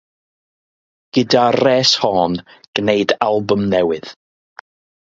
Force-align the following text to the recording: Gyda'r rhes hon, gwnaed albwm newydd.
Gyda'r 1.17 1.59
rhes 1.65 1.93
hon, 2.07 2.41
gwnaed 2.79 3.17
albwm 3.31 3.71
newydd. 3.77 4.15